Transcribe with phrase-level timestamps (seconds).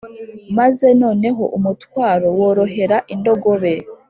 [0.57, 3.73] maze noneho umutwaro worohera indogobe